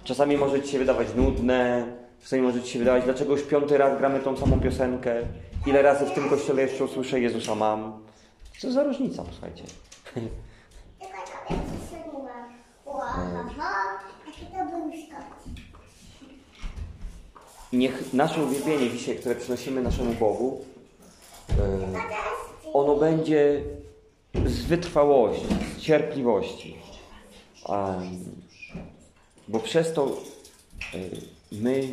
czasami 0.04 0.38
może 0.38 0.62
Ci 0.62 0.72
się 0.72 0.80
wydawać 0.80 1.08
nudne, 1.16 1.86
czasami 2.22 2.42
może 2.42 2.62
Ci 2.62 2.72
się 2.72 2.80
wydawać, 2.80 3.04
dlaczego 3.04 3.32
już 3.32 3.44
piąty 3.44 3.78
raz 3.78 3.98
gramy 3.98 4.20
tą 4.20 4.38
samą 4.38 4.60
piosenkę, 4.60 5.16
ile 5.68 5.82
razy 5.82 6.06
w 6.06 6.12
tym 6.12 6.30
kościele 6.30 6.62
jeszcze 6.62 6.84
usłyszę 6.84 7.20
Jezusa 7.20 7.56
mam. 7.56 8.04
Co 8.60 8.72
za 8.72 8.84
różnica, 8.84 9.24
słuchajcie. 9.32 9.64
Niech 17.74 18.14
nasze 18.14 18.44
uwielbienie 18.44 18.90
dzisiaj, 18.90 19.16
które 19.16 19.36
przynosimy 19.36 19.82
naszemu 19.82 20.14
Bogu, 20.14 20.66
e, 21.50 21.54
ono 22.74 22.96
będzie 22.96 23.62
z 24.46 24.62
wytrwałości, 24.66 25.46
z 25.78 25.82
cierpliwości. 25.82 26.78
Bo 29.48 29.60
przez 29.60 29.94
to 29.94 30.06
e, 30.06 30.98
my 31.52 31.90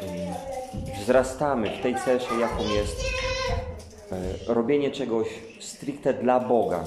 e, 0.00 1.00
wzrastamy 1.02 1.70
w 1.78 1.82
tej 1.82 1.94
cesze, 1.94 2.34
jaką 2.40 2.62
jest 2.74 2.96
robienie 4.46 4.90
czegoś 4.90 5.28
stricte 5.60 6.14
dla 6.14 6.40
Boga, 6.40 6.84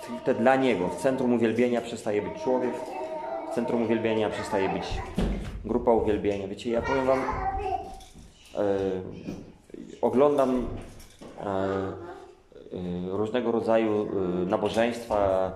stricte 0.00 0.34
dla 0.34 0.56
Niego. 0.56 0.88
W 0.88 1.02
centrum 1.02 1.32
uwielbienia 1.32 1.80
przestaje 1.80 2.22
być 2.22 2.42
człowiek, 2.42 2.74
w 3.52 3.54
centrum 3.54 3.82
uwielbienia 3.82 4.30
przestaje 4.30 4.68
być 4.68 4.84
grupa 5.66 5.92
uwielbienia. 5.92 6.48
Wiecie, 6.48 6.70
ja 6.70 6.82
powiem 6.82 7.06
Wam, 7.06 7.18
e, 7.18 8.78
oglądam 10.02 10.66
e, 11.40 11.46
e, 11.46 11.96
różnego 13.10 13.52
rodzaju 13.52 14.08
nabożeństwa, 14.46 15.50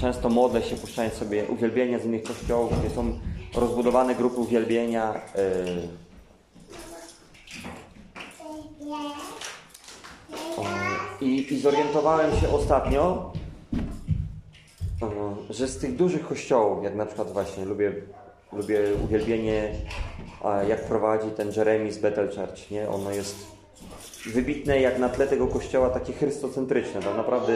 często 0.00 0.28
modlę 0.28 0.62
się, 0.62 0.76
puszczając 0.76 1.14
sobie 1.14 1.44
uwielbienia 1.44 1.98
z 1.98 2.04
innych 2.04 2.22
kościołów, 2.22 2.80
gdzie 2.80 2.90
są 2.90 3.18
rozbudowane 3.54 4.14
grupy 4.14 4.40
uwielbienia. 4.40 5.20
I, 11.20 11.54
I 11.54 11.58
zorientowałem 11.58 12.40
się 12.40 12.48
ostatnio, 12.48 13.32
że 15.50 15.68
z 15.68 15.78
tych 15.78 15.96
dużych 15.96 16.28
kościołów, 16.28 16.84
jak 16.84 16.94
na 16.94 17.06
przykład 17.06 17.32
właśnie 17.32 17.64
lubię, 17.64 17.92
lubię 18.52 18.80
uwielbienie, 19.04 19.72
jak 20.68 20.84
prowadzi 20.84 21.30
ten 21.30 21.52
Jeremy 21.56 21.92
z 21.92 21.98
Bethel 21.98 22.28
Church, 22.28 22.70
nie? 22.70 22.88
Ono 22.88 23.10
jest 23.10 23.36
wybitne 24.26 24.80
jak 24.80 24.98
na 24.98 25.08
tle 25.08 25.26
tego 25.26 25.46
kościoła 25.46 25.90
takie 25.90 26.12
chrystocentryczne. 26.12 27.02
Tam 27.02 27.16
naprawdę 27.16 27.52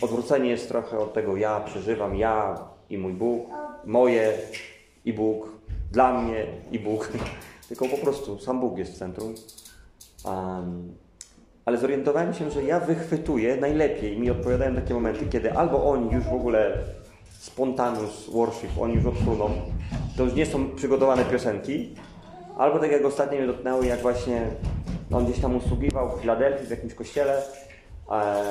odwrócenie 0.00 0.50
jest 0.50 0.68
trochę 0.68 0.98
od 0.98 1.12
tego 1.12 1.36
ja 1.36 1.60
przeżywam, 1.60 2.16
ja 2.16 2.58
i 2.90 2.98
mój 2.98 3.12
Bóg, 3.12 3.50
moje 3.84 4.32
i 5.04 5.12
Bóg, 5.12 5.48
dla 5.92 6.20
mnie 6.20 6.46
i 6.72 6.78
Bóg, 6.78 7.12
tylko 7.68 7.88
po 7.88 7.96
prostu 7.96 8.38
sam 8.38 8.60
Bóg 8.60 8.78
jest 8.78 8.92
w 8.92 8.98
centrum. 8.98 9.34
Um, 10.24 10.94
ale 11.64 11.78
zorientowałem 11.78 12.34
się, 12.34 12.50
że 12.50 12.64
ja 12.64 12.80
wychwytuję 12.80 13.56
najlepiej, 13.56 14.18
mi 14.18 14.30
odpowiadają 14.30 14.74
takie 14.74 14.94
momenty, 14.94 15.26
kiedy 15.26 15.52
albo 15.52 15.90
oni 15.90 16.10
już 16.10 16.24
w 16.24 16.34
ogóle 16.34 16.78
spontaneous 17.54 18.30
worship, 18.30 18.70
oni 18.80 18.94
już 18.94 19.06
odsuną, 19.06 19.50
to 20.16 20.24
już 20.24 20.34
nie 20.34 20.46
są 20.46 20.70
przygotowane 20.70 21.24
piosenki, 21.24 21.94
albo 22.58 22.78
tak 22.78 22.92
jak 22.92 23.04
ostatnio 23.04 23.38
mnie 23.38 23.46
dotknęły, 23.46 23.86
jak 23.86 24.00
właśnie 24.00 24.46
on 25.12 25.24
gdzieś 25.24 25.40
tam 25.40 25.56
usługiwał 25.56 26.10
w 26.10 26.20
Filadelfii, 26.20 26.66
w 26.66 26.70
jakimś 26.70 26.94
kościele 26.94 27.42
e, 28.10 28.42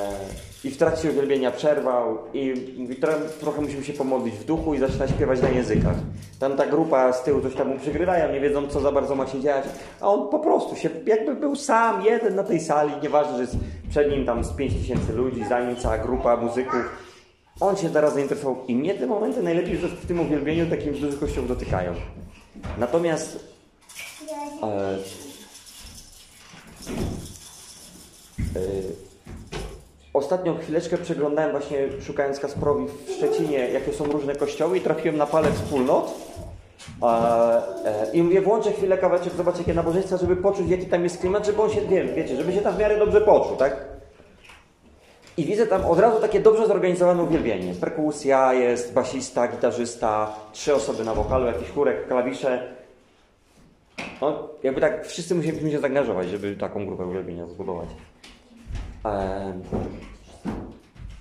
i 0.64 0.70
w 0.70 0.76
trakcie 0.76 1.10
uwielbienia 1.10 1.50
przerwał 1.50 2.18
i 2.34 2.54
mówi, 2.78 2.96
trochę 3.40 3.60
musimy 3.60 3.84
się 3.84 3.92
pomodlić 3.92 4.34
w 4.34 4.44
duchu 4.44 4.74
i 4.74 4.78
zaczyna 4.78 5.08
śpiewać 5.08 5.42
na 5.42 5.48
językach. 5.48 5.96
Tam 6.40 6.56
ta 6.56 6.66
grupa 6.66 7.12
z 7.12 7.24
tyłu 7.24 7.40
coś 7.40 7.54
tam 7.54 7.68
mu 7.68 7.78
przygrywają, 7.78 8.32
nie 8.32 8.40
wiedzą 8.40 8.68
co 8.68 8.80
za 8.80 8.92
bardzo 8.92 9.14
ma 9.14 9.26
się 9.26 9.40
dziać, 9.40 9.64
a 10.00 10.08
on 10.08 10.28
po 10.28 10.38
prostu 10.38 10.76
się, 10.76 10.90
jakby 11.06 11.34
był 11.34 11.56
sam, 11.56 12.04
jeden 12.04 12.34
na 12.34 12.44
tej 12.44 12.60
sali, 12.60 12.92
nieważne, 13.02 13.36
że 13.36 13.40
jest 13.40 13.56
przed 13.90 14.10
nim 14.10 14.26
tam 14.26 14.44
z 14.44 14.52
5 14.52 14.74
tysięcy 14.74 15.12
ludzi, 15.12 15.44
za 15.48 15.60
nim 15.60 15.76
cała 15.76 15.98
grupa 15.98 16.36
muzyków. 16.36 17.03
On 17.64 17.76
się 17.76 17.90
teraz 17.90 18.14
zainteresował 18.14 18.56
i 18.68 18.76
mnie 18.76 18.94
te 18.94 19.06
momenty 19.06 19.42
najlepiej 19.42 19.76
że 19.76 19.88
w 19.88 20.06
tym 20.06 20.20
uwielbieniu 20.20 20.70
takim 20.70 20.92
dużych 20.92 21.20
kościołach 21.20 21.48
dotykają. 21.48 21.94
Natomiast 22.78 23.54
e, 24.62 24.66
e, 24.66 24.98
ostatnią 30.14 30.58
chwileczkę 30.58 30.98
przeglądałem 30.98 31.50
właśnie 31.50 31.78
szukając 32.06 32.40
Kasprowi 32.40 32.86
w 33.06 33.10
Szczecinie, 33.10 33.58
jakie 33.58 33.92
są 33.92 34.04
różne 34.04 34.36
kościoły 34.36 34.78
i 34.78 34.80
trafiłem 34.80 35.16
na 35.16 35.26
palec 35.26 35.54
wspólnot. 35.54 36.14
E, 37.02 37.62
I 38.12 38.22
mówię, 38.22 38.40
włączę 38.40 38.72
chwilę 38.72 38.98
kawałeczek, 38.98 39.32
zobacz 39.36 39.58
jakie 39.58 39.74
nabożeństwa, 39.74 40.16
żeby 40.16 40.36
poczuć 40.36 40.68
jaki 40.68 40.86
tam 40.86 41.04
jest 41.04 41.18
klimat, 41.18 41.46
żeby 41.46 41.62
on 41.62 41.70
się, 41.70 41.80
wie, 41.80 42.04
wiecie, 42.04 42.36
żeby 42.36 42.52
się 42.52 42.60
tam 42.60 42.74
w 42.74 42.78
miarę 42.78 42.98
dobrze 42.98 43.20
poczuł, 43.20 43.56
tak? 43.56 43.93
I 45.36 45.44
widzę 45.44 45.66
tam 45.66 45.84
od 45.84 45.98
razu 45.98 46.20
takie 46.20 46.40
dobrze 46.40 46.66
zorganizowane 46.66 47.22
uwielbienie. 47.22 47.74
Perkusja 47.74 48.52
jest, 48.52 48.92
basista, 48.92 49.48
gitarzysta, 49.48 50.34
trzy 50.52 50.74
osoby 50.74 51.04
na 51.04 51.14
wokalu, 51.14 51.46
jakiś 51.46 51.70
chórek, 51.70 52.08
klawisze. 52.08 52.74
No, 54.20 54.48
jakby 54.62 54.80
tak 54.80 55.06
wszyscy 55.06 55.34
musieliśmy 55.34 55.70
się 55.70 55.78
zaangażować, 55.78 56.28
żeby 56.28 56.56
taką 56.56 56.86
grupę 56.86 57.06
uwielbienia 57.06 57.46
zbudować. 57.46 57.88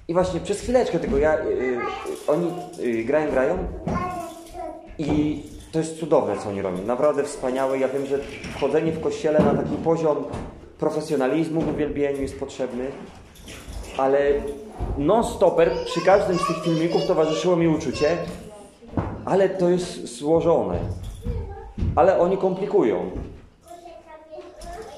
I 0.07 0.13
właśnie 0.13 0.39
przez 0.39 0.61
chwileczkę 0.61 0.99
tylko 0.99 1.17
ja, 1.17 1.39
y, 1.39 1.47
y, 1.47 1.77
oni 2.27 2.51
y, 2.79 3.03
grają, 3.03 3.31
grają 3.31 3.57
i 4.97 5.43
to 5.71 5.79
jest 5.79 5.99
cudowne, 5.99 6.37
co 6.37 6.49
oni 6.49 6.61
robią. 6.61 6.85
Naprawdę 6.85 7.23
wspaniałe. 7.23 7.79
Ja 7.79 7.87
wiem, 7.87 8.05
że 8.05 8.19
wchodzenie 8.55 8.91
w 8.91 9.01
kościele 9.01 9.39
na 9.39 9.53
taki 9.63 9.75
poziom 9.75 10.25
profesjonalizmu 10.79 11.61
w 11.61 11.67
uwielbieniu 11.67 12.21
jest 12.21 12.39
potrzebny 12.39 12.91
ale 13.97 14.19
non-stopper 14.97 15.71
przy 15.85 16.01
każdym 16.01 16.37
z 16.37 16.47
tych 16.47 16.63
filmików 16.63 17.05
towarzyszyło 17.07 17.55
mi 17.55 17.67
uczucie, 17.67 18.17
ale 19.25 19.49
to 19.49 19.69
jest 19.69 20.17
złożone. 20.17 20.79
Ale 21.95 22.19
oni 22.19 22.37
komplikują. 22.37 23.11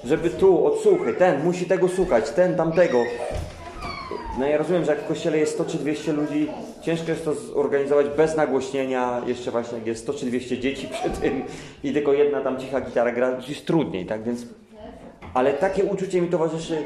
Żeby 0.04 0.30
tu 0.30 0.66
odsłuchy, 0.66 1.14
ten 1.14 1.44
musi 1.44 1.66
tego 1.66 1.88
słuchać, 1.88 2.30
ten 2.30 2.56
tamtego. 2.56 3.04
No 4.40 4.48
ja 4.48 4.58
rozumiem, 4.58 4.86
że 4.86 4.92
jak 4.92 5.02
w 5.02 5.08
kościele 5.08 5.38
jest 5.38 5.54
100 5.54 5.66
czy 5.66 5.78
200 5.78 6.14
ludzi, 6.14 6.48
ciężko 6.82 7.12
jest 7.12 7.26
to 7.26 7.34
zorganizować 7.34 8.08
bez 8.18 8.36
nagłośnienia, 8.36 9.22
jeszcze 9.28 9.52
właśnie 9.52 9.78
jak 9.78 9.88
jest 9.88 10.04
100 10.04 10.14
czy 10.14 10.26
200 10.26 10.60
dzieci 10.60 10.88
przy 10.88 11.10
tym 11.10 11.44
i 11.84 11.94
tylko 11.94 12.14
jedna 12.14 12.42
tam 12.42 12.60
cicha 12.60 12.82
gitara 12.82 13.12
gra, 13.12 13.38
jest 13.48 13.66
trudniej, 13.66 14.06
tak 14.06 14.24
więc... 14.24 14.46
Ale 15.34 15.54
takie 15.54 15.84
uczucie 15.84 16.22
mi 16.22 16.28
towarzyszy 16.28 16.84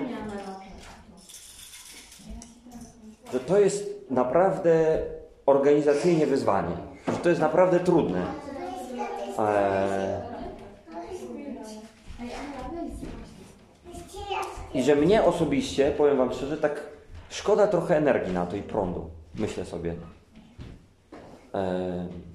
że 3.33 3.39
to 3.39 3.59
jest 3.59 4.11
naprawdę 4.11 5.01
organizacyjnie 5.45 6.27
wyzwanie, 6.27 6.77
że 7.07 7.17
to 7.17 7.29
jest 7.29 7.41
naprawdę 7.41 7.79
trudne. 7.79 8.25
Eee... 9.39 10.29
I 14.73 14.83
że 14.83 14.95
mnie 14.95 15.23
osobiście, 15.23 15.91
powiem 15.91 16.17
Wam 16.17 16.33
szczerze, 16.33 16.57
tak 16.57 16.83
szkoda 17.29 17.67
trochę 17.67 17.97
energii 17.97 18.33
na 18.33 18.45
to 18.45 18.55
i 18.55 18.61
prądu, 18.61 19.09
myślę 19.35 19.65
sobie. 19.65 19.95
Eee... 21.53 22.29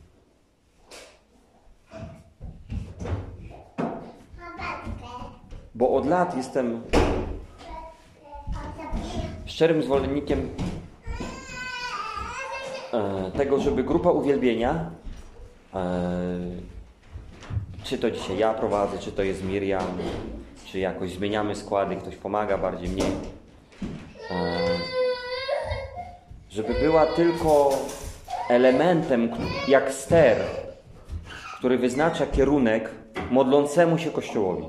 Bo 5.74 5.94
od 5.94 6.06
lat 6.06 6.36
jestem 6.36 6.82
szczerym 9.54 9.82
zwolennikiem 9.82 10.38
e, 10.40 10.63
tego, 13.36 13.60
żeby 13.60 13.84
grupa 13.84 14.10
uwielbienia, 14.10 14.90
e, 15.74 15.80
czy 17.84 17.98
to 17.98 18.10
dzisiaj 18.10 18.38
ja 18.38 18.54
prowadzę, 18.54 18.98
czy 18.98 19.12
to 19.12 19.22
jest 19.22 19.44
Miriam, 19.44 19.86
czy 20.64 20.78
jakoś 20.78 21.12
zmieniamy 21.12 21.54
składy, 21.54 21.96
ktoś 21.96 22.16
pomaga 22.16 22.58
bardziej, 22.58 22.88
mniej, 22.88 23.10
e, 24.30 24.58
żeby 26.50 26.74
była 26.74 27.06
tylko 27.06 27.70
elementem 28.48 29.30
jak 29.68 29.92
ster, 29.92 30.36
który 31.58 31.78
wyznacza 31.78 32.26
kierunek 32.26 32.90
modlącemu 33.30 33.98
się 33.98 34.10
Kościołowi. 34.10 34.64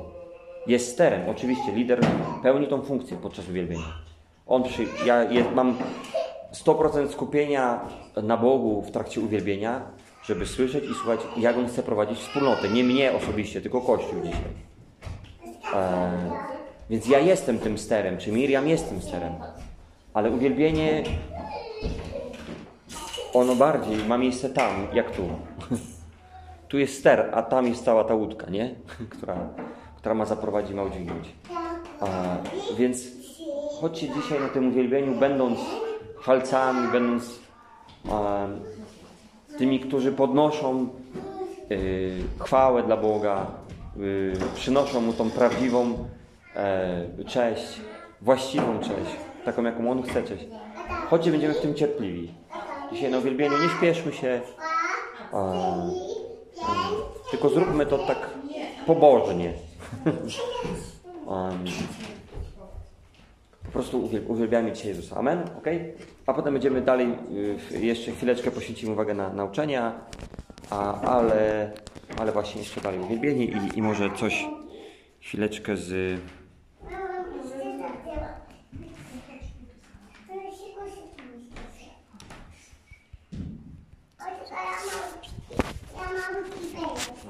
Jest 0.68 0.92
sterem, 0.92 1.30
oczywiście, 1.30 1.72
lider 1.72 2.00
pełni 2.44 2.68
tą 2.68 2.82
funkcję 2.82 3.18
podczas 3.18 3.50
uwielbienia. 3.50 3.94
On 4.48 4.64
przy, 4.64 4.86
ja 5.06 5.24
jest, 5.24 5.52
mam 5.56 5.78
100% 6.64 7.12
skupienia 7.12 7.80
na 8.24 8.38
Bogu 8.38 8.82
w 8.82 8.92
trakcie 8.92 9.22
uwielbienia, 9.22 9.82
żeby 10.24 10.46
słyszeć 10.46 10.84
i 10.84 10.94
słuchać, 10.94 11.20
jak 11.38 11.58
On 11.58 11.68
chce 11.68 11.84
prowadzić 11.84 12.20
wspólnotę. 12.20 12.70
Nie 12.70 12.84
mnie 12.84 13.14
osobiście, 13.14 13.62
tylko 13.62 13.82
Kościół 13.82 14.22
dzisiaj. 14.24 14.52
E, 15.74 16.12
więc 16.90 17.08
ja 17.08 17.20
jestem 17.20 17.60
tym 17.60 17.78
sterem, 17.78 18.18
czy 18.18 18.32
Miriam 18.32 18.68
jest 18.68 18.90
tym 18.90 19.02
sterem. 19.02 19.34
Ale 20.14 20.32
uwielbienie, 20.32 21.04
ono 23.34 23.56
bardziej 23.56 23.98
ma 24.08 24.18
miejsce 24.18 24.50
tam, 24.50 24.88
jak 24.94 25.12
tu. 25.12 25.24
Tu 26.68 26.80
jest 26.80 27.00
ster, 27.00 27.30
a 27.34 27.42
tam 27.42 27.68
jest 27.68 27.86
cała 27.86 28.04
ta 28.04 28.16
łódka, 28.16 28.50
nie? 28.50 28.76
która, 29.18 29.36
która 29.98 30.16
ma 30.16 30.26
zaprowadzić, 30.26 30.74
ma 30.74 30.84
udźwignąć. 30.84 31.36
E, 32.02 32.38
więc 32.78 33.04
chodźcie 33.82 34.10
dzisiaj 34.10 34.40
na 34.40 34.50
tym 34.50 34.68
uwielbieniu, 34.68 35.20
będąc 35.20 35.60
chwalcami, 36.26 36.88
będąc 36.88 37.40
e, 38.10 38.48
tymi, 39.58 39.80
którzy 39.80 40.12
podnoszą 40.12 40.90
y, 41.72 42.24
chwałę 42.40 42.84
dla 42.84 42.98
Boga, 42.98 43.48
y, 43.98 44.34
przynoszą 44.56 45.02
Mu 45.02 45.14
tą 45.14 45.32
prawdziwą 45.32 46.08
e, 46.56 47.06
cześć, 47.28 47.82
właściwą 48.22 48.80
cześć, 48.80 49.16
taką 49.46 49.64
jaką 49.64 49.92
On 49.92 50.04
chce 50.04 50.24
cześć. 50.24 50.46
Chodźcie, 51.10 51.32
będziemy 51.32 51.54
w 51.54 51.62
tym 51.62 51.76
cierpliwi. 51.76 52.34
Dzisiaj 52.92 53.12
na 53.12 53.18
uwielbieniu 53.18 53.64
nie 53.64 53.70
śpieszmy 53.70 54.14
się, 54.14 54.42
e, 55.34 55.90
tylko 57.32 57.50
zróbmy 57.50 57.86
to 57.86 57.98
tak 57.98 58.30
pobożnie. 58.86 59.54
prostu 63.76 64.10
uwielbiamy 64.28 64.72
dzisiaj 64.72 64.88
Jezusa. 64.88 65.16
Amen? 65.16 65.40
ok? 65.58 65.68
A 66.26 66.34
potem 66.34 66.54
będziemy 66.54 66.82
dalej, 66.82 67.08
y, 67.72 67.80
jeszcze 67.80 68.12
chwileczkę 68.12 68.52
poświęcimy 68.52 68.92
uwagę 68.92 69.14
na 69.14 69.34
nauczenia, 69.34 69.94
a, 70.70 71.02
ale, 71.02 71.72
ale 72.18 72.32
właśnie 72.32 72.62
jeszcze 72.62 72.82
dalej 72.82 73.00
uwielbienie 73.00 73.46
i, 73.46 73.58
i 73.76 73.82
może 73.82 74.10
coś 74.16 74.48
chwileczkę 75.22 75.78
z 75.78 76.20